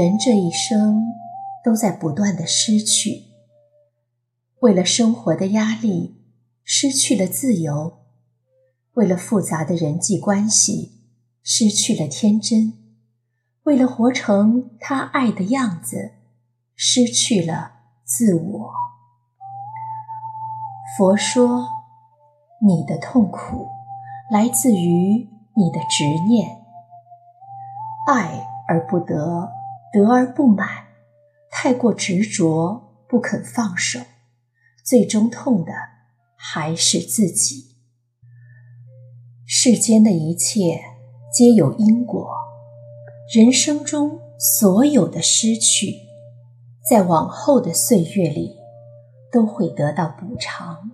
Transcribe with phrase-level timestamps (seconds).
[0.00, 1.12] 人这一生
[1.62, 3.26] 都在不断的失去，
[4.60, 6.24] 为了生活的压力，
[6.64, 7.98] 失去了自由；
[8.94, 11.02] 为了复杂的人际关系，
[11.42, 12.78] 失去了天真；
[13.64, 16.12] 为了活成他爱的样子，
[16.74, 17.72] 失去了
[18.02, 18.72] 自我。
[20.96, 21.68] 佛说，
[22.66, 23.68] 你的痛苦
[24.30, 26.62] 来自于你的执念，
[28.06, 29.59] 爱而不得。
[29.92, 30.68] 得而不满，
[31.50, 33.98] 太过执着，不肯放手，
[34.84, 35.72] 最终痛的
[36.36, 37.76] 还是自己。
[39.46, 40.80] 世间的一切
[41.32, 42.30] 皆有因果，
[43.34, 45.96] 人生中所有的失去，
[46.88, 48.56] 在往后的岁月里
[49.32, 50.92] 都会得到补偿。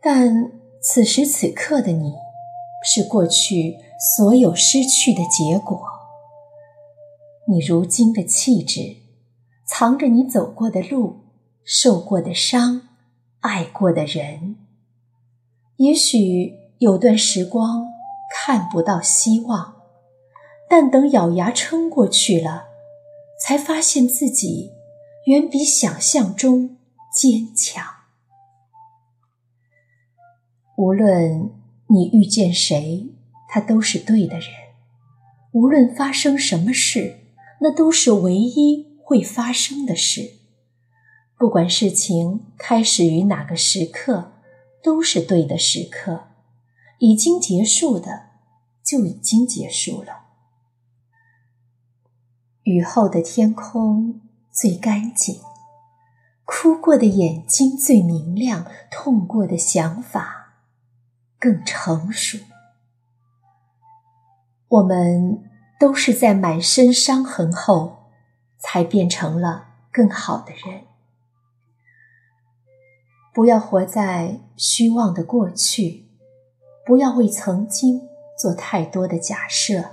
[0.00, 2.14] 但此时此刻的你，
[2.84, 3.76] 是过去
[4.16, 5.97] 所有失去的结果。
[7.50, 8.96] 你如今的气质，
[9.66, 11.20] 藏着你走过的路、
[11.64, 12.88] 受过的伤、
[13.40, 14.56] 爱过的人。
[15.76, 17.86] 也许有段时光
[18.30, 19.76] 看不到希望，
[20.68, 22.64] 但等咬牙撑过去了，
[23.42, 24.72] 才发现自己
[25.24, 26.76] 远比想象中
[27.10, 27.82] 坚强。
[30.76, 31.50] 无论
[31.86, 33.08] 你遇见谁，
[33.48, 34.50] 他都是对的人；
[35.52, 37.20] 无论发生什么事。
[37.60, 40.38] 那都是唯一会发生的事，
[41.36, 44.32] 不管事情开始于哪个时刻，
[44.82, 46.28] 都是对的时刻。
[46.98, 48.26] 已经结束的，
[48.84, 50.26] 就已经结束了。
[52.62, 54.20] 雨后的天空
[54.52, 55.40] 最干净，
[56.44, 60.54] 哭过的眼睛最明亮，痛过的想法
[61.38, 62.38] 更成熟。
[64.68, 65.44] 我们。
[65.78, 68.10] 都是在满身伤痕后，
[68.58, 70.82] 才变成了更好的人。
[73.32, 76.08] 不要活在虚妄的过去，
[76.84, 79.90] 不要为曾经做太多的假设。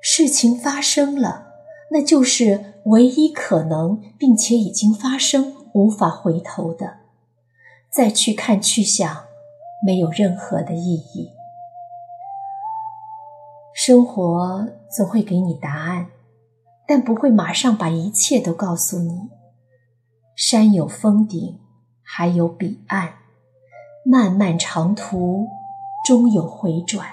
[0.00, 1.48] 事情发生了，
[1.90, 7.00] 那就是唯一可能，并且已经发生，无法回头的。
[7.90, 9.26] 再去看去想，
[9.86, 11.33] 没有任何的意义。
[13.86, 16.06] 生活总会给你答案，
[16.88, 19.28] 但不会马上把一切都告诉你。
[20.34, 21.60] 山有峰顶，
[22.02, 23.16] 还有彼岸，
[24.06, 25.48] 漫漫长途
[26.06, 27.06] 终有回转。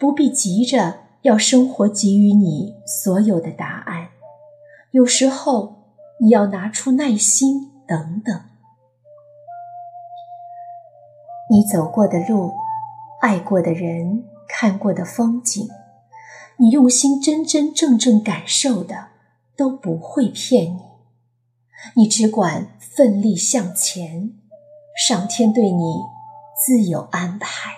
[0.00, 4.08] 不必急着要生活给予你所有的答案，
[4.92, 5.74] 有时候
[6.18, 8.40] 你要拿出耐心等等。
[11.50, 12.54] 你走过的路，
[13.20, 14.31] 爱过的人。
[14.54, 15.66] 看过的风景，
[16.58, 19.08] 你用心真真正正感受的，
[19.56, 20.80] 都不会骗你。
[21.96, 24.34] 你只管奋力向前，
[24.94, 26.02] 上天对你
[26.54, 27.72] 自有安排。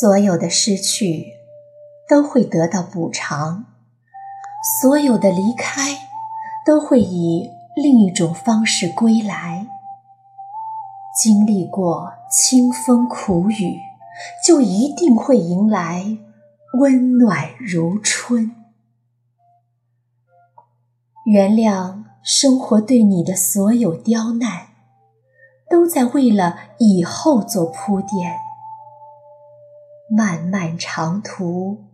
[0.00, 1.34] 所有的失去
[2.08, 3.66] 都会得到补偿，
[4.80, 5.98] 所有的离开
[6.64, 9.68] 都会以另一种方式归来。
[11.22, 13.85] 经历过清风苦雨。
[14.44, 16.18] 就一定会迎来
[16.78, 18.54] 温暖如春。
[21.26, 24.68] 原谅生活对你的所有刁难，
[25.68, 28.38] 都在为了以后做铺垫。
[30.08, 31.84] 漫漫长途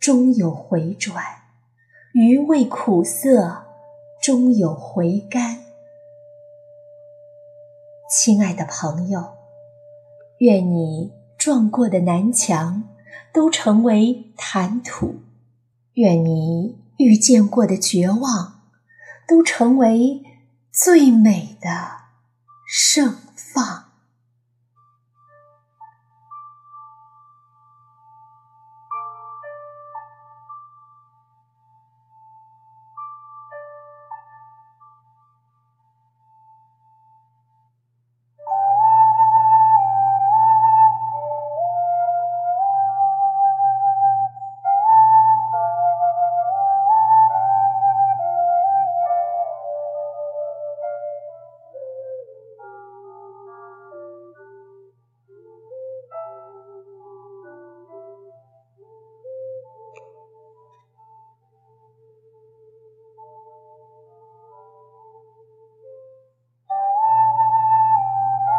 [0.00, 1.22] 终有回转，
[2.14, 3.66] 余味苦涩
[4.22, 5.58] 终有回甘。
[8.10, 9.22] 亲爱的朋友，
[10.38, 11.17] 愿你。
[11.38, 12.82] 撞过的南墙
[13.32, 15.22] 都成为谈吐，
[15.94, 18.62] 愿你遇见过的绝望
[19.28, 20.22] 都成为
[20.72, 21.68] 最美的
[22.66, 23.87] 盛放。